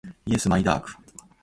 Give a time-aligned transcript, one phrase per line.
[0.25, 0.95] イエスマイダーク